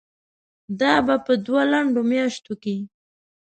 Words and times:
دا 0.79 0.93
به 1.05 1.15
په 1.25 1.33
دوو 1.45 1.59
لنډو 1.71 2.01
میاشتو 2.11 2.53
کې 2.63 2.75